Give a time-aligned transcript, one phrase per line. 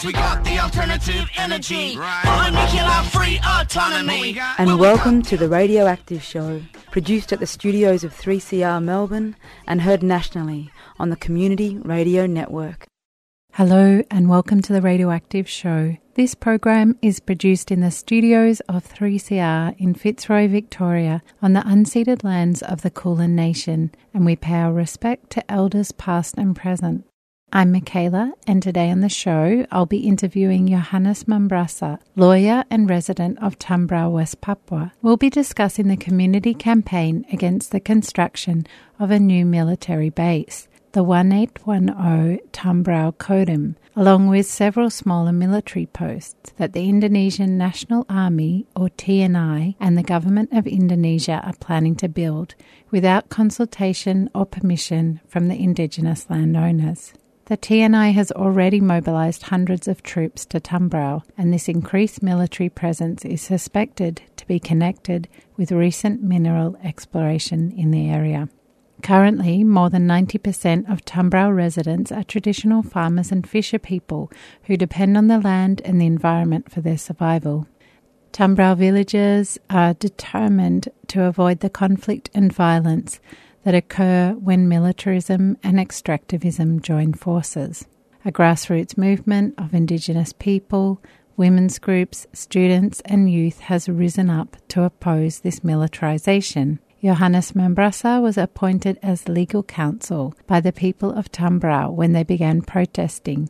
[0.00, 1.94] Cause we got the alternative energy.
[1.98, 2.50] Right.
[2.50, 4.40] Nuclear free autonomy.
[4.56, 9.36] And welcome to the Radioactive Show, produced at the studios of 3CR Melbourne
[9.66, 12.86] and heard nationally on the Community Radio Network.
[13.52, 15.98] Hello and welcome to the Radioactive Show.
[16.14, 22.24] This program is produced in the studios of 3CR in Fitzroy, Victoria, on the unceded
[22.24, 27.04] lands of the Kulin Nation, and we pay our respect to elders past and present.
[27.52, 33.42] I'm Michaela, and today on the show, I'll be interviewing Johannes Mambrasar, lawyer and resident
[33.42, 34.92] of Tambrauw, West Papua.
[35.02, 38.68] We'll be discussing the community campaign against the construction
[39.00, 46.52] of a new military base, the 1810 Tambrauw Kodim, along with several smaller military posts
[46.56, 52.08] that the Indonesian National Army, or TNI, and the Government of Indonesia are planning to
[52.08, 52.54] build
[52.92, 57.12] without consultation or permission from the indigenous landowners.
[57.50, 63.24] The TNI has already mobilised hundreds of troops to Tambrauw, and this increased military presence
[63.24, 68.48] is suspected to be connected with recent mineral exploration in the area.
[69.02, 74.30] Currently, more than 90% of Tambrauw residents are traditional farmers and fisher people
[74.66, 77.66] who depend on the land and the environment for their survival.
[78.32, 83.18] Tambrauw villagers are determined to avoid the conflict and violence
[83.64, 87.86] that occur when militarism and extractivism join forces.
[88.24, 91.00] A grassroots movement of Indigenous people,
[91.36, 96.78] women's groups, students, and youth has risen up to oppose this militarisation.
[97.02, 102.60] Johannes Mambrasar was appointed as legal counsel by the people of Tambrauw when they began
[102.60, 103.48] protesting.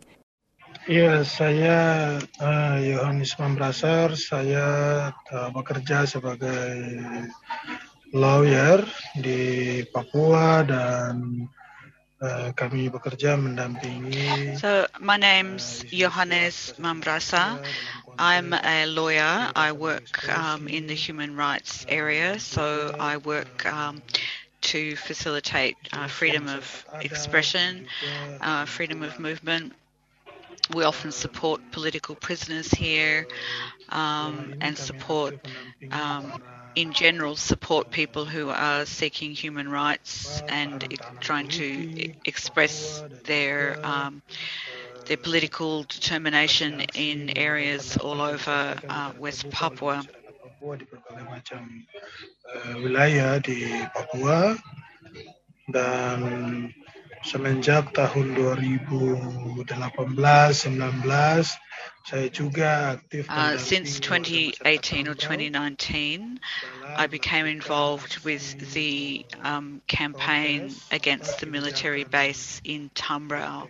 [0.86, 4.14] Ya, saya uh, Yohanes Mambrasar.
[4.14, 6.78] Saya uh, bekerja sebagai
[8.12, 11.47] lawyer di Papua dan
[12.20, 14.58] uh, kami bekerja mendampingi.
[14.58, 17.62] So my name's Johannes Mambrasar.
[18.19, 19.50] I'm a lawyer.
[19.55, 23.65] I work um, in the human rights area, so I work.
[23.66, 24.03] Um,
[24.60, 27.87] to facilitate uh, freedom of expression,
[28.41, 29.72] uh, freedom of movement.
[30.75, 33.26] We often support political prisoners here
[33.88, 35.34] um, and support
[35.91, 36.43] um,
[36.75, 40.86] in general support people who are seeking human rights and
[41.20, 44.22] trying to express their um,
[45.06, 50.04] their political determination in areas all over uh, West Papua.
[53.94, 54.56] Papua
[55.70, 56.20] dan
[57.22, 60.19] semenjak tahun 2018 19
[63.28, 66.41] Uh, since 2018 or 2019,
[66.84, 73.69] I became involved with the um, campaign against the military base in Tambrauw.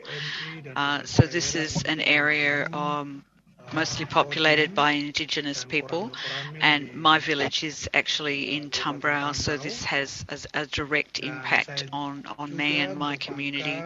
[0.74, 3.24] Uh, so this is an area um,
[3.72, 6.12] mostly populated by indigenous people.
[6.60, 12.24] And my village is actually in Tambrauw so this has a, a direct impact on,
[12.38, 13.82] on me and my community.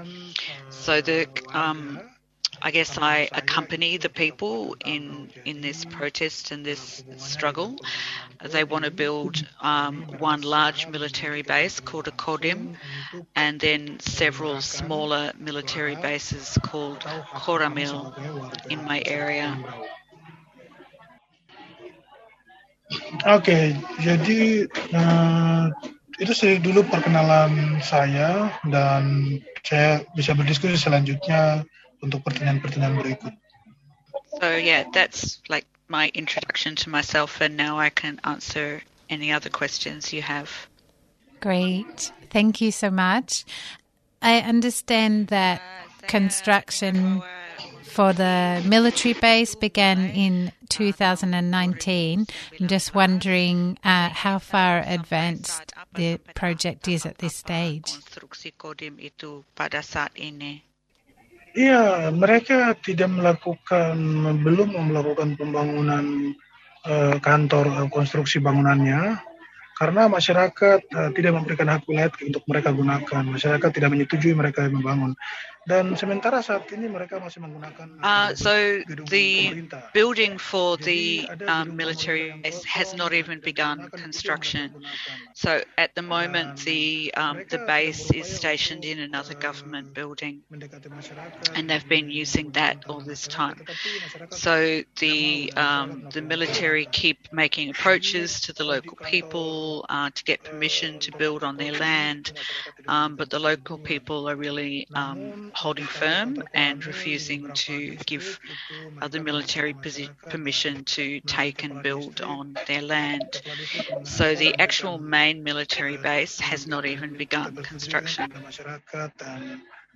[0.70, 2.00] So the um,
[2.62, 7.76] I guess I accompany the people in in this protest and this struggle.
[8.42, 12.76] They want to build um, one large military base called a Kodim,
[13.34, 18.12] and then several smaller military bases called Koramil
[18.70, 19.56] in my area.
[23.24, 25.72] Okay, jadi uh,
[26.20, 29.34] itu sih dulu perkenalan saya dan
[29.66, 31.64] saya bisa berdiskusi selanjutnya
[32.04, 33.32] untuk pertanyaan-pertanyaan berikut.
[34.40, 39.48] So yeah, that's like my introduction to myself, and now I can answer any other
[39.48, 40.52] questions you have.
[41.40, 43.44] Great, thank you so much.
[44.20, 45.60] I understand that
[46.08, 47.22] construction
[47.94, 52.26] for the military base began in 2019.
[52.60, 57.94] I'm just wondering uh, how far advanced the project is at this stage.
[61.54, 63.94] Iya, mereka tidak melakukan
[64.42, 66.34] belum melakukan pembangunan
[66.82, 69.22] uh, kantor uh, konstruksi bangunannya
[69.78, 73.22] karena masyarakat uh, tidak memberikan hak wilayah untuk mereka gunakan.
[73.38, 75.14] Masyarakat tidak menyetujui mereka membangun.
[75.64, 79.64] Dan sementara saat ini mereka masih menggunakan uh, so the
[79.96, 84.76] building for the um, military base has not even begun construction.
[85.34, 90.42] So at the moment the um, the base is stationed in another government building,
[91.54, 93.56] and they've been using that all this time.
[94.30, 100.44] So the um, the military keep making approaches to the local people uh, to get
[100.44, 102.32] permission to build on their land,
[102.86, 108.40] um, but the local people are really um, holding firm and refusing to give
[109.00, 109.74] uh, the military
[110.28, 113.40] permission to take and build on their land.
[114.02, 118.30] So the actual main military base has not even begun construction.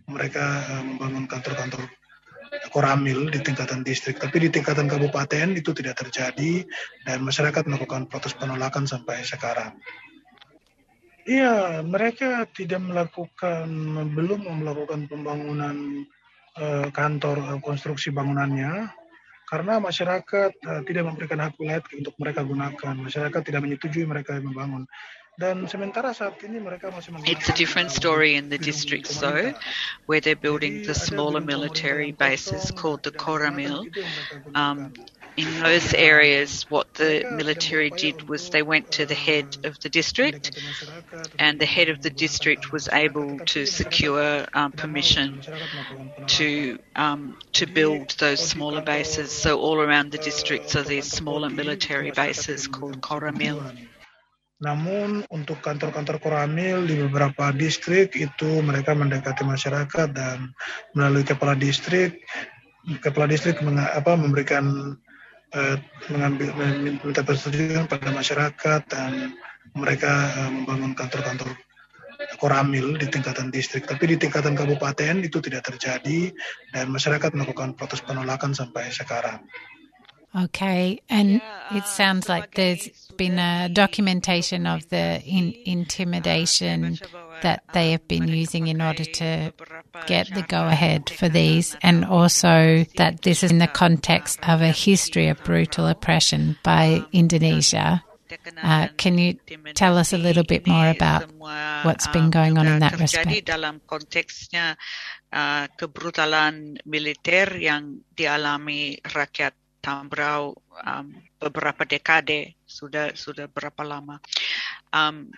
[0.09, 0.45] Mereka
[0.89, 1.85] membangun kantor-kantor
[2.73, 6.65] koramil di tingkatan distrik, tapi di tingkatan kabupaten itu tidak terjadi
[7.05, 9.77] dan masyarakat melakukan protes penolakan sampai sekarang.
[11.29, 13.69] Iya, mereka tidak melakukan,
[14.17, 16.09] belum melakukan pembangunan
[16.57, 18.89] uh, kantor uh, konstruksi bangunannya
[19.45, 22.95] karena masyarakat uh, tidak memberikan hak wilayah untuk mereka gunakan.
[22.97, 24.89] Masyarakat tidak menyetujui mereka membangun.
[25.39, 29.55] Dan sementara saat ini mereka masih It's a different story in the districts though,
[30.11, 33.87] where they're building the smaller military bases called the Koramil.
[34.59, 34.93] Um,
[35.39, 39.89] in those areas, what the military did was they went to the head of the
[39.89, 40.59] district,
[41.39, 45.39] and the head of the district was able to secure um, permission
[46.27, 49.31] to um, to build those smaller bases.
[49.31, 53.63] So all around the districts are these smaller military bases called Koramil.
[54.59, 60.51] Namun untuk kantor-kantor Koramil di beberapa distrik itu mereka mendekati masyarakat dan
[60.99, 62.27] melalui kepala distrik
[62.97, 64.97] kepala distrik meng, apa, memberikan
[65.53, 65.77] eh,
[66.09, 69.37] mengambil meminta persetujuan pada masyarakat dan
[69.77, 71.53] mereka eh, membangun kantor-kantor
[72.43, 76.35] Koramil di tingkatan distrik, tapi di tingkatan kabupaten itu tidak terjadi
[76.75, 79.39] dan masyarakat melakukan protes penolakan sampai sekarang.
[80.37, 81.41] Okay, and
[81.73, 86.99] it sounds like there's been a documentation of the in, intimidation
[87.43, 89.53] that they have been using in order to
[90.07, 94.61] get the go ahead for these, and also that this is in the context of
[94.61, 98.05] a history of brutal oppression by Indonesia.
[98.63, 99.33] Uh, can you
[99.73, 101.25] tell us a little bit more about
[101.83, 103.33] what's been going on in that respect?
[103.49, 104.77] dalam konteksnya
[105.33, 111.07] uh, kebrutalan militer yang dialami rakyat Tambrau um,
[111.39, 114.19] beberapa dekade sudah sudah berapa lama.
[114.91, 115.31] Um,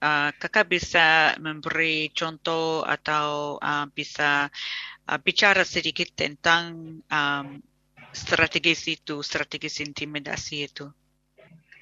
[0.00, 4.48] uh, kakak bisa memberi contoh atau uh, bisa
[5.06, 7.46] uh, bicara sedikit tentang um,
[8.10, 10.86] strategis itu, strategis intimidasi itu.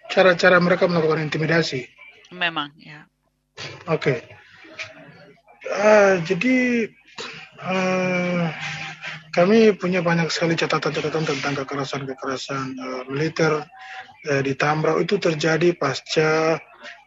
[0.08, 1.84] Cara-cara mereka melakukan intimidasi.
[2.32, 3.04] Memang, ya.
[3.88, 3.96] Oke.
[4.00, 4.18] Okay.
[5.68, 6.88] Uh, jadi
[7.60, 8.48] uh,
[9.32, 13.64] kami punya banyak sekali catatan-catatan tentang kekerasan-kekerasan uh, militer
[14.28, 16.60] uh, di Tambrau itu terjadi pasca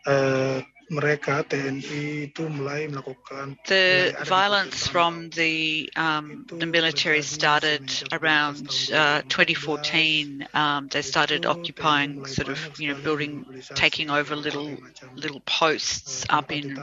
[0.05, 0.57] uh,
[0.91, 9.23] mereka TNI itu mulai melakukan the violence from the um, the military started around uh,
[9.31, 14.75] 2014 um, they started occupying sort of you know building taking over little
[15.15, 16.75] little posts up in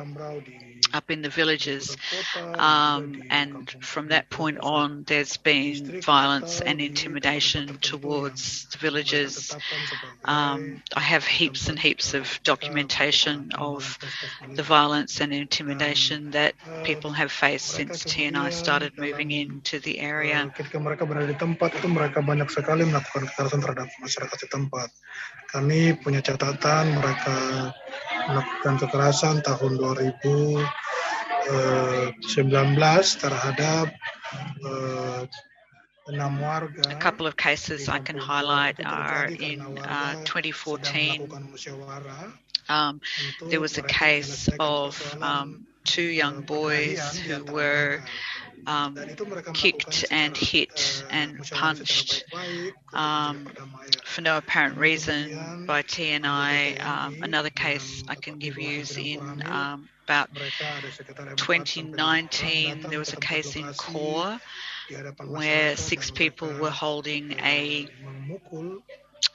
[0.93, 1.97] up in the villages.
[2.55, 9.57] Um, and from that point on, there's been violence and intimidation towards the villagers.
[10.25, 13.99] Um, I have heaps and heaps of documentation of
[14.55, 16.55] the violence and intimidation that
[16.85, 20.53] people have faced since TNI started moving into the area.
[25.49, 27.33] Kami punya catatan mereka
[28.29, 30.61] melakukan kekerasan tahun 2019
[33.25, 33.89] terhadap
[34.65, 35.25] uh,
[36.13, 36.91] warga.
[36.91, 41.29] A couple of cases I can highlight are in uh, 2014.
[42.69, 43.01] Um,
[43.49, 48.03] there was a case of um, two young boys who were
[48.67, 48.99] um,
[49.55, 52.25] kicked and hit and punched
[52.93, 53.49] um,
[54.19, 56.85] for no apparent reason by TNI.
[56.85, 60.29] Um, another case I can give you is in um, about
[61.37, 64.41] 2019, there was a case in Core
[65.25, 67.87] where six people were holding a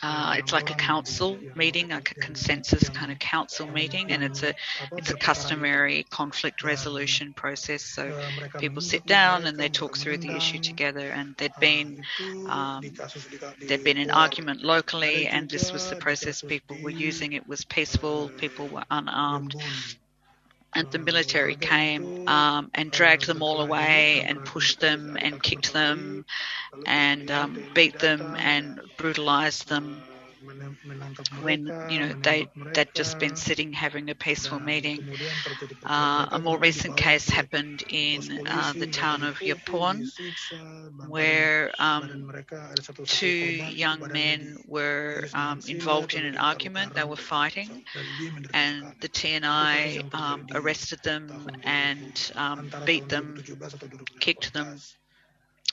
[0.01, 4.43] uh, it's like a council meeting, like a consensus kind of council meeting, and it's
[4.43, 4.53] a
[4.97, 7.83] it's a customary conflict resolution process.
[7.83, 8.13] So
[8.57, 11.09] people sit down and they talk through the issue together.
[11.09, 11.97] And there'd been
[12.45, 12.93] um,
[13.67, 17.33] there'd been an argument locally, and this was the process people were using.
[17.33, 18.31] It was peaceful.
[18.37, 19.55] People were unarmed
[20.75, 25.74] and the military came um, and dragged them all away and pushed them and kicked
[25.74, 26.25] them
[26.86, 30.03] and um, beat them and brutalized them
[31.39, 35.07] when you know they they'd just been sitting having a peaceful meeting.
[35.85, 40.12] Uh, a more recent case happened in uh, the town of Yapon,
[41.05, 42.35] where um,
[43.05, 46.93] two young men were um, involved in an argument.
[46.95, 47.83] They were fighting,
[48.53, 53.45] and the TNI um, arrested them and um, beat them,
[54.19, 54.81] kicked them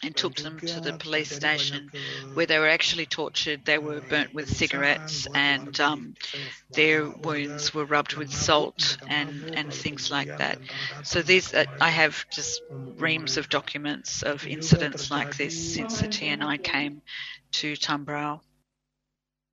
[0.03, 1.91] and took them to the police station
[2.35, 3.65] where they were actually tortured.
[3.65, 6.15] They were burnt with cigarettes and um,
[6.73, 10.59] their wounds were rubbed with salt and, and things like that.
[11.05, 12.63] So these, uh, I have just
[12.99, 17.03] reams of documents of incidents like this since the TNI came
[17.53, 18.41] to Tambrauw.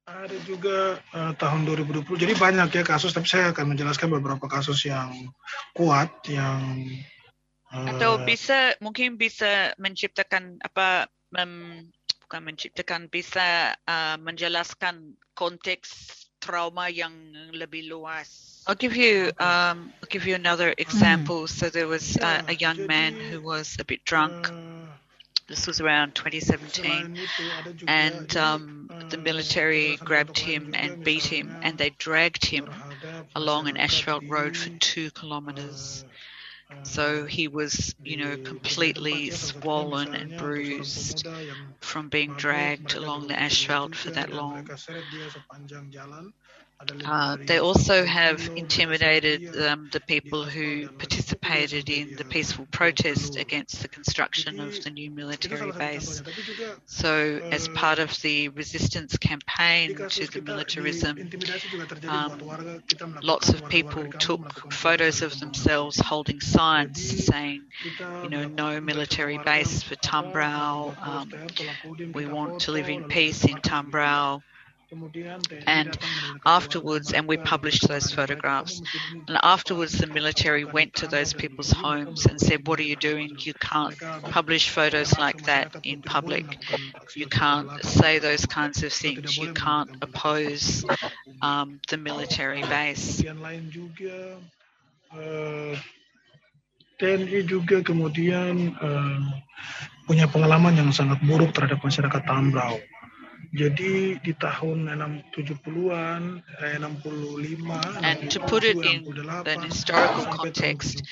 [0.08, 2.16] Ada juga uh, tahun 2020.
[2.16, 5.12] Jadi banyak ya kasus, tapi saya akan menjelaskan beberapa kasus yang
[5.76, 6.80] kuat yang
[7.72, 11.84] Atau bisa mungkin bisa menciptakan apa mem,
[12.24, 15.90] bukan menciptakan bisa uh, menjelaskan konteks
[16.40, 17.12] trauma yang
[17.52, 18.64] lebih luas.
[18.68, 21.48] I'll give you um, I'll give you another example.
[21.48, 24.52] So there was uh, a young man who was a bit drunk.
[25.48, 27.16] This was around 2017,
[27.88, 32.68] and um, the military grabbed him and beat him, and they dragged him
[33.34, 36.04] along an asphalt road for two kilometers.
[36.84, 41.26] So he was, you know, completely swollen and bruised
[41.82, 44.72] from being dragged along the asphalt for that long.
[47.06, 53.82] Uh, they also have intimidated um, the people who participated in the peaceful protest against
[53.82, 56.22] the construction of the new military base.
[56.86, 61.30] So, as part of the resistance campaign to the militarism,
[62.08, 62.60] um,
[63.22, 64.42] lots of people took
[64.72, 67.68] photos of themselves holding signs saying,
[68.22, 71.42] you know, no military base for Tambrauw, um,
[72.14, 74.42] we want to live in peace in Tambrauw.
[75.66, 75.98] And
[76.46, 78.82] afterwards, and we published those photographs.
[79.28, 83.36] And afterwards, the military went to those people's homes and said, What are you doing?
[83.40, 83.98] You can't
[84.32, 86.58] publish photos like that in public.
[87.16, 89.38] You can't say those kinds of things.
[89.38, 90.86] You can't oppose
[91.42, 93.24] um, the military base.
[96.98, 99.22] TNI juga kemudian uh,
[100.10, 102.82] punya pengalaman yang sangat buruk terhadap masyarakat Tambrauw.
[103.54, 107.98] Jadi di tahun 70-an, eh, 65.
[108.02, 109.08] And to put it in
[109.46, 111.04] an historical context,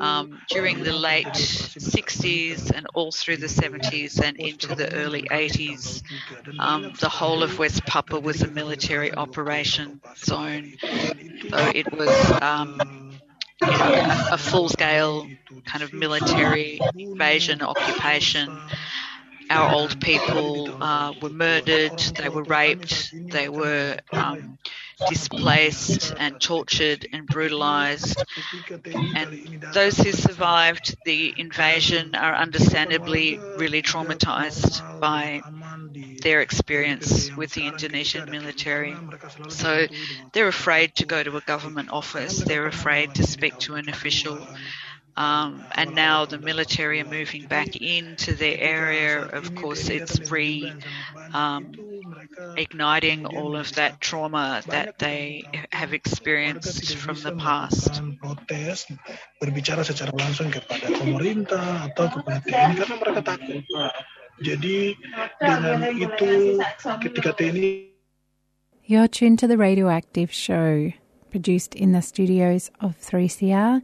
[0.00, 1.34] um, during the late
[1.78, 6.02] 60s and all through the 70s and into the early 80s,
[6.58, 10.74] um, the whole of West Papua was a military operation zone.
[11.50, 13.20] So it was um,
[13.64, 15.30] you know, a, a full-scale
[15.64, 18.62] kind of military invasion, occupation
[19.52, 24.58] our old people uh, were murdered, they were raped, they were um,
[25.06, 28.24] displaced and tortured and brutalized.
[29.14, 29.38] And
[29.72, 35.44] those who survived the invasion are understandably really traumatized by
[36.22, 39.02] their experience with the Indonesian military.
[39.48, 39.88] So
[40.32, 44.48] they're afraid to go to a government office, they're afraid to speak to an official.
[45.16, 49.20] Um, and now the military are moving back into their area.
[49.20, 50.72] Of course, it's re
[51.34, 51.72] um,
[52.56, 58.00] igniting all of that trauma that they have experienced from the past.
[59.42, 63.62] berbicara secara langsung kepada pemerintah atau kepada TNI karena mereka takut.
[64.40, 64.96] Jadi
[65.36, 66.56] dengan itu
[67.04, 67.92] ketika TNI
[68.82, 70.90] You're tuned to the Radioactive Show,
[71.30, 73.80] produced in the studios of 3CR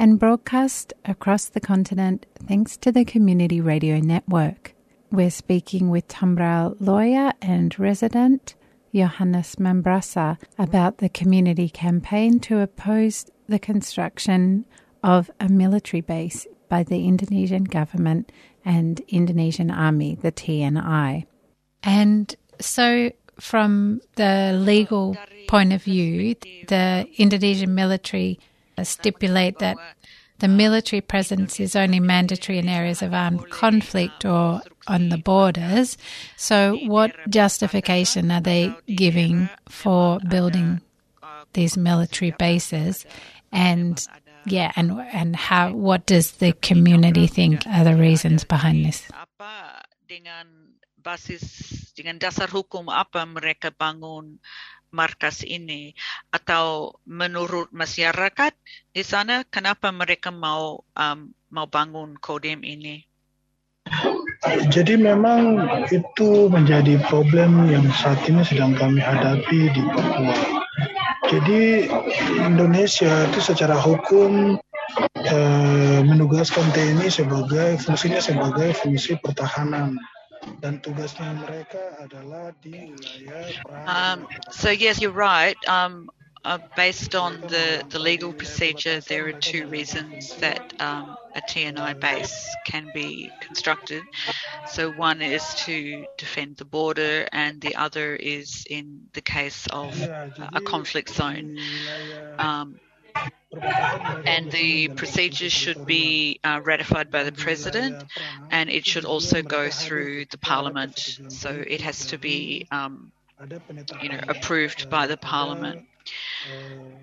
[0.00, 4.72] and broadcast across the continent thanks to the Community Radio Network.
[5.12, 8.54] We're speaking with Tambrauw lawyer and resident
[8.94, 14.64] Johannes Mambrasar about the community campaign to oppose the construction
[15.04, 18.32] of a military base by the Indonesian government
[18.64, 21.26] and Indonesian Army, the TNI.
[21.82, 25.14] And so, from the legal
[25.46, 26.36] point of view,
[26.68, 28.38] the Indonesian military
[28.80, 29.76] Uh, stipulate that
[30.38, 35.98] the military presence is only mandatory in areas of armed conflict or on the borders.
[36.36, 40.80] So, what justification are they giving for building
[41.52, 43.04] these military bases?
[43.52, 44.00] And
[44.46, 45.72] yeah, and and how?
[45.72, 49.04] What does the community think are the reasons behind this?
[51.00, 51.42] basis
[51.96, 54.38] dengan dasar hukum apa mereka bangun
[54.90, 55.94] markas ini
[56.34, 58.52] atau menurut masyarakat
[58.90, 61.18] di sana kenapa mereka mau um,
[61.50, 63.06] mau bangun Kodim ini?
[64.70, 70.36] Jadi memang itu menjadi problem yang saat ini sedang kami hadapi di Papua.
[71.30, 71.86] Jadi
[72.40, 74.56] Indonesia itu secara hukum
[75.22, 80.00] eh, menugaskan TNI sebagai fungsinya sebagai fungsi pertahanan
[80.60, 83.48] dan tugasnya mereka adalah di wilayah.
[83.86, 85.56] Um, so yes, you're right.
[85.68, 86.08] Um,
[86.44, 92.00] uh, based on the, the legal procedure, there are two reasons that um, a TNI
[92.00, 94.02] base can be constructed.
[94.66, 100.00] So one is to defend the border, and the other is in the case of
[100.00, 101.58] a conflict zone.
[102.38, 102.80] Um,
[103.52, 108.04] and the procedures should be uh, ratified by the president,
[108.50, 111.18] and it should also go through the parliament.
[111.28, 113.12] So it has to be um,
[114.02, 115.86] you know, approved by the parliament.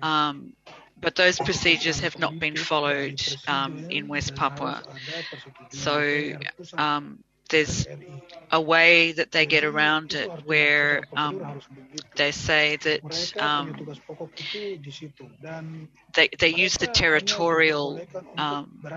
[0.02, 0.54] Um,
[1.00, 4.82] but those procedures have not been followed um, in West Papua.
[5.70, 6.32] So
[6.76, 7.86] um, there's
[8.50, 11.60] a way that they get around it where um,
[12.16, 13.76] they say that um,
[16.14, 18.02] they, they use the territorial
[18.36, 18.90] um,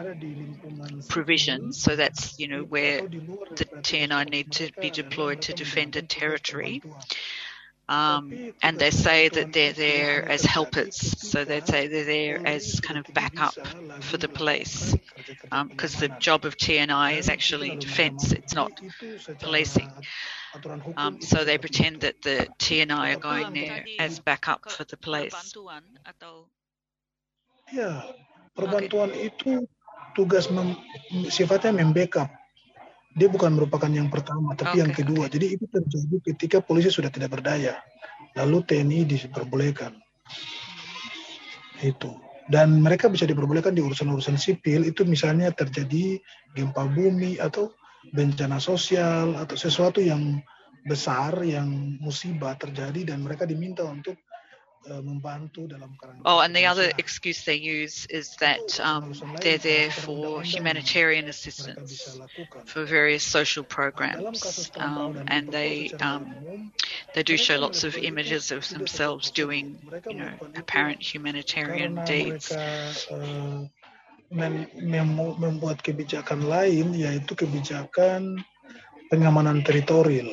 [1.08, 1.78] provisions.
[1.80, 3.04] So that's, you know, where
[3.56, 6.84] the TNI need to be deployed to defend a territory.
[7.92, 8.18] Perbantuan.
[8.18, 10.96] Um, and they say that they're there as helpers.
[10.96, 13.56] So they ketika say they're there as kind of backup
[14.02, 14.96] for the police.
[14.96, 19.40] melakukan kerja-kerja Because the job of TNI is actually defense, it's not Agung itu secara
[19.40, 19.92] policing.
[20.98, 25.56] Um, so they pretend that the TNI are going there as backup for the police.
[27.72, 28.04] Ya,
[28.56, 29.64] perbantuan itu
[30.16, 30.76] tugas mem-
[31.32, 32.41] sifatnya membackup.
[33.12, 35.28] Dia bukan merupakan yang pertama, tapi yang Oke, kedua.
[35.28, 37.76] Jadi itu terjadi ketika polisi sudah tidak berdaya.
[38.40, 39.92] Lalu TNI diperbolehkan.
[41.84, 42.16] Itu.
[42.48, 46.20] Dan mereka bisa diperbolehkan di urusan-urusan sipil itu misalnya terjadi
[46.56, 47.72] gempa bumi atau
[48.12, 50.42] bencana sosial atau sesuatu yang
[50.82, 54.18] besar yang musibah terjadi dan mereka diminta untuk
[54.88, 59.58] eh, membantu dalam kerangka Oh, and the other excuse they use is that um, they're
[59.58, 62.22] there for humanitarian assistance
[62.66, 66.38] for various social programs, um, and they um,
[67.14, 72.58] they do show lots of images of themselves doing, you know, apparent humanitarian deeds.
[74.32, 78.40] mem- mem- membuat kebijakan lain yaitu kebijakan
[79.12, 80.32] pengamanan teritorial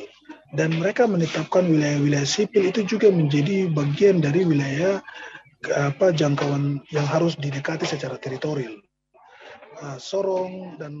[0.53, 5.01] dan mereka menetapkan wilayah-wilayah sipil itu juga menjadi bagian dari wilayah
[5.75, 8.79] apa jangkauan yang harus didekati secara teritorial.
[9.79, 10.93] Ah, Sorong dan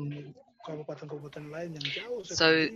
[0.63, 2.67] kabupaten-kabupaten lain yang jauh So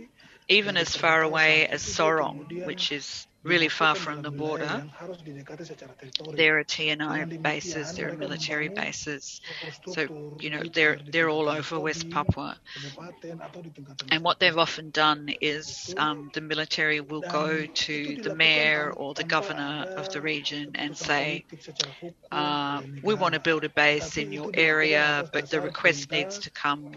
[0.48, 5.20] even as far away as Sorong, which is really far from the border, yang harus
[5.20, 6.36] didekati secara teritorial.
[6.36, 9.40] there are TNI bases, there are military bases.
[9.86, 10.08] So,
[10.40, 12.56] you know, they're they're all over West Papua.
[12.56, 17.66] kabupaten, atau di tingkatan And what they've often done is um, the military will go
[17.66, 23.02] to the mayor or the governor of the region and say, politik secara hukum oleh
[23.04, 26.92] we want to build a base in your area, but the request needs to come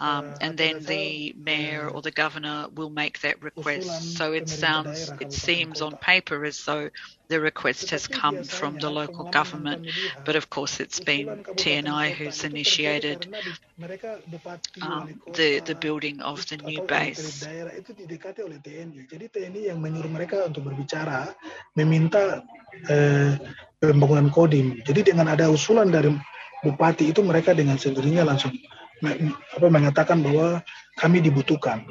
[0.00, 4.16] Um, eh, and then the mayor eh, or the governor will make that request.
[4.16, 6.90] So it sounds, it seems on paper as though
[7.28, 9.82] the request has come from the local government,
[10.24, 15.60] but of course it's been TNI who's initiated karena di- mereka bupati, wali um, the
[15.64, 17.46] the building of the new base.
[17.46, 19.06] daerah itu didekati oleh TNI.
[19.06, 21.32] Jadi TNI yang menyuruh mereka untuk berbicara,
[21.78, 22.42] meminta
[22.90, 23.38] eh,
[23.80, 24.82] pembangunan kodim.
[24.84, 26.12] Jadi dengan ada usulan dari
[26.60, 28.52] bupati itu mereka dengan sendirinya langsung
[29.00, 30.60] apa mengatakan bahwa
[31.00, 31.88] kami dibutuhkan.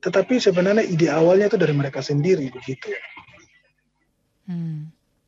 [0.00, 2.90] Tetapi sebenarnya ide awalnya itu dari mereka sendiri begitu.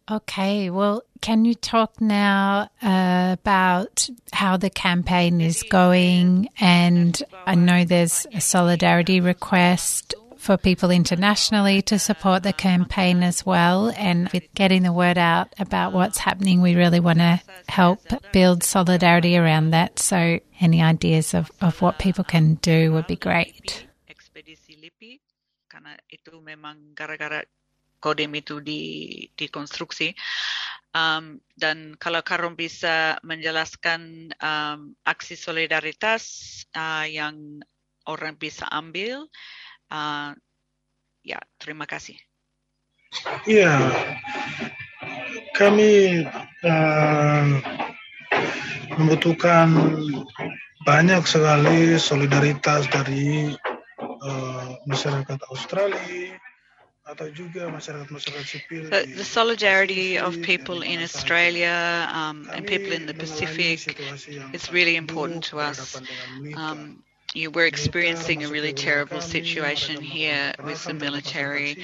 [0.04, 6.50] Okay, well, can you talk now uh, about how the campaign is going?
[6.60, 13.46] And I know there's a solidarity request for people internationally to support the campaign as
[13.46, 13.88] well.
[13.96, 18.62] And with getting the word out about what's happening, we really want to help build
[18.62, 19.98] solidarity around that.
[19.98, 23.88] So, any ideas of, of what people can do would be great.
[30.94, 32.22] Um, dan kalau
[32.54, 36.22] bisa menjelaskan um, aksi solidaritas
[36.70, 37.66] uh, yang
[38.06, 39.26] orang bisa ambil,
[39.90, 40.32] uh,
[41.24, 42.16] ya terima kasih.
[45.54, 46.26] Kami
[46.66, 47.44] eh,
[48.98, 49.70] membutuhkan
[50.82, 53.54] banyak sekali solidaritas dari
[54.02, 56.34] eh, masyarakat Australia,
[57.04, 61.04] atau juga masyarakat-masyarakat sipil The, the solidarity of people in.
[61.04, 63.84] Australia um, and people in the Pacific
[64.56, 65.78] is really important to us.
[65.78, 66.58] berhadapan dengan militer.
[66.58, 71.76] Um, you were experiencing a really terrible situation here with the military.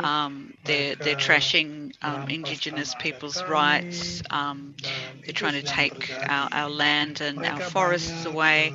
[0.00, 4.22] Um, they're they're trashing um, Indigenous people's rights.
[4.30, 4.76] Um,
[5.24, 8.74] they're trying to take our, our land and our forests away.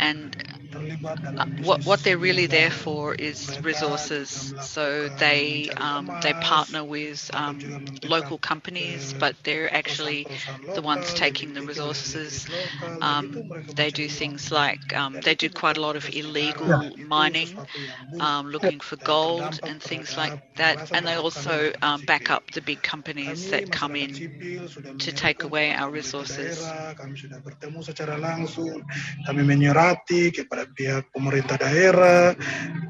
[0.00, 0.61] And terlibat
[1.58, 4.54] what what they're really there for is resources.
[4.58, 10.28] So they um, they partner with um, local companies, but they're actually
[10.74, 12.46] the ones taking the resources.
[13.00, 13.44] Um,
[13.76, 17.62] they do things like um, they do quite a lot of illegal mining,
[18.20, 20.78] um, looking for gold and things like that.
[20.92, 24.22] And they also um, back up the big companies that come in
[25.00, 26.74] to take away our resources.
[30.70, 32.36] Pihak pemerintah daerah,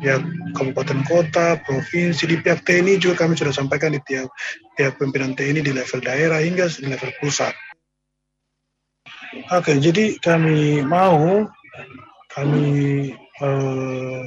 [0.02, 4.28] pihak kabupaten kota, provinsi, di pihak TNI juga kami sudah sampaikan di tiap
[4.76, 7.54] pihak pimpinan TNI di level daerah hingga di level pusat.
[9.48, 11.48] Oke, jadi kami mau
[12.32, 12.68] kami
[13.16, 14.22] eh,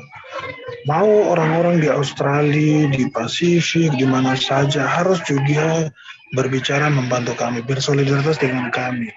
[0.85, 5.89] mau orang-orang di Australia, di Pasifik, di mana saja harus juga
[6.33, 9.09] berbicara membantu kami, bersolidaritas dengan kami.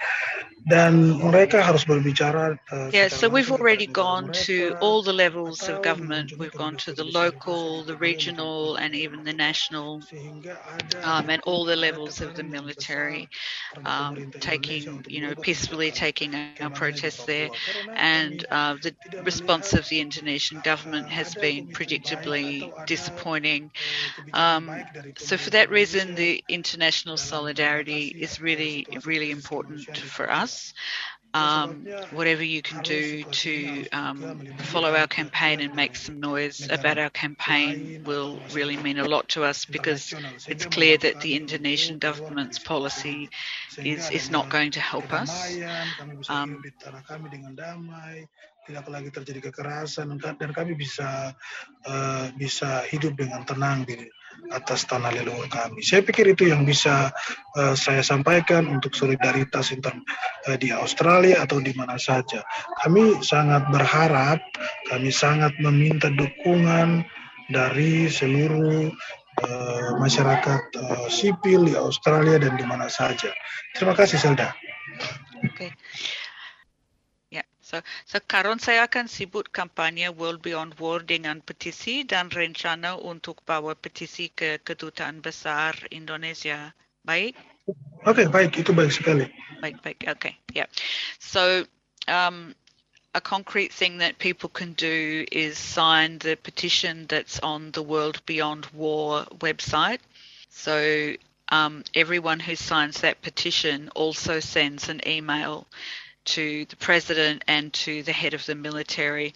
[0.71, 5.81] Dan mereka harus berbicara eh, Yeah, so we've already gone to all the levels of
[5.81, 6.33] government.
[6.39, 10.05] We've gone to the local, the regional, and even the national,
[11.03, 13.29] um, and all the levels of the military,
[13.85, 17.29] um, taking, you know, peacefully taking our protests there.
[17.73, 23.71] And uh, the response of the Indonesian government uh, has been predictably disappointing.
[24.27, 24.85] eh, Um,
[25.19, 30.58] so for that reason, the international solidarity is really, really important for Papua.
[30.59, 30.75] Us.
[31.35, 36.97] Um, whatever you can do to um, follow our campaign and make some noise about
[36.97, 40.15] our campaign will really mean a lot to us because
[40.49, 43.29] it's clear that the Indonesian government's policy
[43.77, 45.55] is, is not going to help us.
[46.31, 46.63] Um,
[54.49, 55.85] atas tanah leluhur kami.
[55.85, 57.13] Saya pikir itu yang bisa
[57.57, 59.93] eh, saya sampaikan untuk solidaritas inter,
[60.49, 62.43] eh, di Australia atau di mana saja.
[62.85, 64.41] Kami sangat berharap,
[64.89, 67.05] kami sangat meminta dukungan
[67.49, 68.89] dari seluruh
[69.45, 73.33] eh, masyarakat eh, sipil di Australia dan di mana saja.
[73.77, 74.53] Terima kasih, Selda.
[75.55, 75.71] Okay.
[77.69, 83.45] So, so karon saya akan sebut kampanye World Beyond War dengan petisi dan rencana untuk
[83.45, 86.73] bawa petisi ke Kedutaan Besar Indonesia.
[87.05, 87.37] Baik?
[88.09, 89.29] Okay, baik, itu baik sekali.
[89.61, 90.01] Baik, baik.
[90.09, 90.65] Okay, yeah.
[91.21, 91.69] So,
[92.09, 92.57] um,
[93.13, 98.25] a concrete thing that people can do is sign the petition that's on the World
[98.25, 100.01] Beyond War website.
[100.49, 101.13] So,
[101.53, 105.69] um, everyone who signs that petition also sends an email
[106.29, 109.35] to the president and to the head of the military.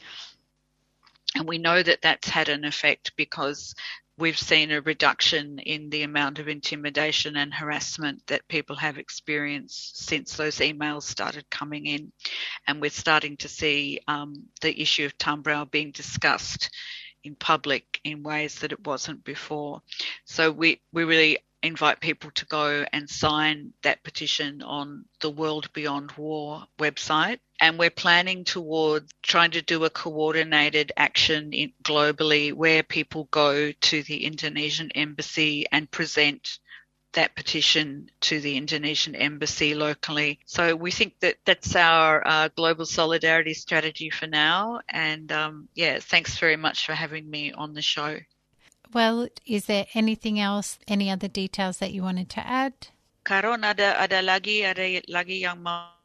[1.35, 3.75] And we know that that's had an effect because
[4.19, 10.07] we've seen a reduction in the amount of intimidation and harassment that people have experienced
[10.07, 12.13] since those emails started coming in.
[12.67, 16.71] And we're starting to see um, the issue of Tambrauw being discussed
[17.25, 19.81] in public in ways that it wasn't before.
[20.25, 25.73] So we, we really invite people to go and sign that petition on the World
[25.73, 27.39] Beyond War website.
[27.61, 31.53] And we're planning towards trying to do a coordinated action
[31.85, 36.59] globally where people go to the Indonesian embassy and present
[37.13, 40.41] that petition to the Indonesian embassy locally.
[40.47, 44.81] So we think that that's our uh, global solidarity strategy for now.
[44.89, 48.19] And um, yeah, thanks very much for having me on the show.
[48.93, 52.93] Well, is there anything else, any other details that you wanted to add?
[53.25, 55.97] Karon ada ada lagi ada lagi yang mau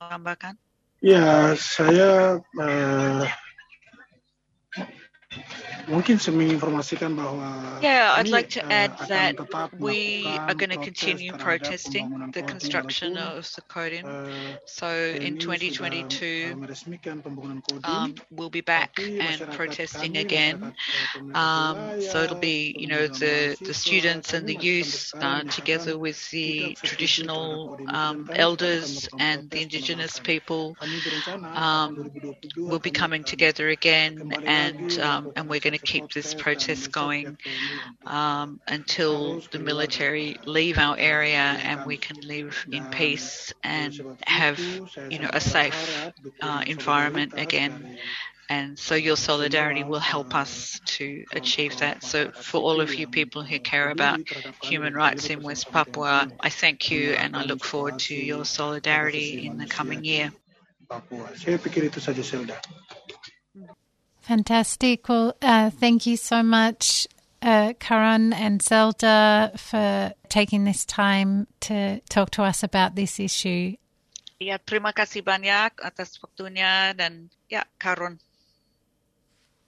[0.00, 0.58] tambahkan?
[1.02, 3.22] Ya, saya uh,
[5.88, 7.48] mungkin menginformasikan bahwa
[7.82, 9.36] Yeah, I'd like to uh, add that
[9.78, 14.04] we are going to continue protesting the construction of the Kodim.
[14.04, 14.86] uh, So
[15.20, 20.74] in uh, 2022, meresmikan pembangunan Kodim, um, we'll be back and protesting again.
[21.34, 26.18] Um, so it'll be, you know, the, the students and the youth uh, together with
[26.30, 30.76] the tidak setuju terhadap traditional um, dan kami akan elders and the indigenous people
[31.54, 32.10] um,
[32.66, 37.36] will be coming together again and um, and we're going to keep this protest going
[38.06, 43.94] um, until the military leave our area and we can live in peace and
[44.26, 44.58] have
[45.10, 46.10] you know a safe
[46.42, 47.96] uh, environment again
[48.48, 52.02] And so your solidarity will help us to achieve that.
[52.04, 54.20] So for all of you people who care about
[54.62, 59.46] human rights in West Papua, I thank you and I look forward to your solidarity
[59.46, 60.32] in the coming year.
[60.92, 61.32] Papua.
[61.32, 62.60] Saya pikir itu saja Zelda.
[64.22, 65.08] Fantastic.
[65.08, 67.06] Well, uh, thank you so much,
[67.42, 73.74] uh, Karan and Zelda, for taking this time to talk to us about this issue.
[74.38, 78.18] Ya, terima kasih banyak atas waktunya dan ya, Karun.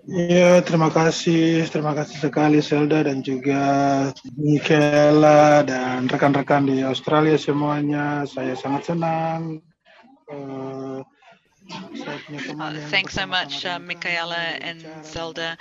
[0.04, 3.62] Ya, terima kasih, terima kasih sekali Zelda dan juga
[4.36, 8.22] Michaela dan rekan-rekan di Australia semuanya.
[8.28, 9.64] Saya sangat senang.
[10.28, 11.13] Eh, saya punya teman
[12.58, 15.56] Uh, thanks so much, uh, Michaela and Zelda.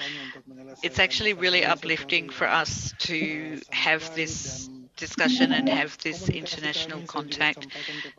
[0.81, 7.67] It's actually really uplifting for us to have this discussion and have this international contact.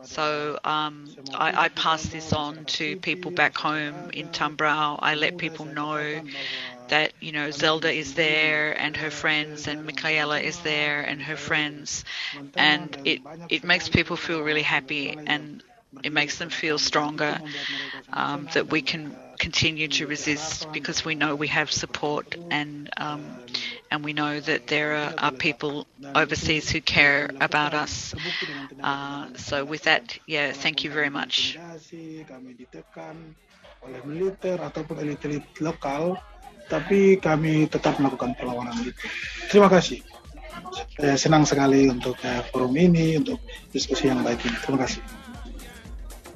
[0.03, 4.99] So um, I, I pass this on to people back home in Tambrauw.
[5.01, 6.21] I let people know
[6.89, 11.37] that you know Zelda is there and her friends, and Michaela is there and her
[11.37, 12.05] friends,
[12.57, 15.63] and it it makes people feel really happy and
[16.03, 17.39] it makes them feel stronger
[18.13, 23.23] um, that we can continue to resist because we know we have support and um,
[23.91, 28.15] and we know that there are, are people overseas who care about us.
[28.83, 31.59] Uh, so with that, yeah, thank you very much.
[33.85, 36.17] Oleh militer ataupun elit-elit lokal,
[36.73, 38.97] tapi kami tetap melakukan perlawanan itu.
[39.53, 40.01] Terima kasih.
[40.97, 43.37] Saya senang sekali untuk eh, forum ini, untuk
[43.69, 44.57] diskusi yang baik ini.
[44.65, 45.24] Terima kasih.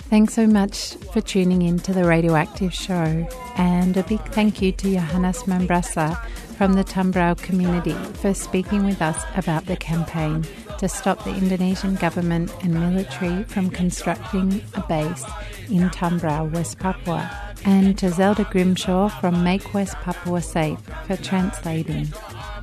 [0.08, 4.72] Thanks so much for tuning in to the Radioactive Show, and a big thank you
[4.72, 6.24] to Johannes Mambrasar
[6.56, 10.46] from the Tambrauw community for speaking with us about the campaign
[10.78, 15.26] to stop the Indonesian government and military from constructing a base
[15.68, 17.30] in Tambrauw, West Papua,
[17.66, 22.08] and to Zelda Grimshaw from Make West Papua Safe for translating.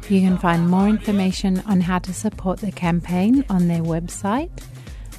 [0.10, 4.50] You can find more information on how to support the campaign on their website